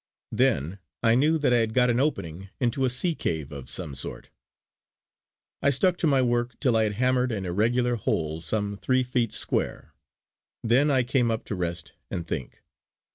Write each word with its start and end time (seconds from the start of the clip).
Then 0.31 0.79
I 1.03 1.13
knew 1.13 1.37
that 1.37 1.53
I 1.53 1.57
had 1.57 1.75
got 1.75 1.91
an 1.91 1.99
opening 1.99 2.49
into 2.59 2.85
a 2.85 2.89
sea 2.89 3.13
cave 3.13 3.51
of 3.51 3.69
some 3.69 3.93
sort. 3.93 4.31
I 5.61 5.69
stuck 5.69 5.95
to 5.97 6.07
my 6.07 6.23
work 6.23 6.59
till 6.59 6.75
I 6.75 6.85
had 6.85 6.93
hammered 6.93 7.31
an 7.31 7.45
irregular 7.45 7.97
hole 7.97 8.41
some 8.41 8.77
three 8.77 9.03
feet 9.03 9.31
square. 9.31 9.93
Then 10.63 10.89
I 10.89 11.03
came 11.03 11.29
up 11.29 11.45
to 11.45 11.55
rest 11.55 11.93
and 12.09 12.25
think. 12.25 12.63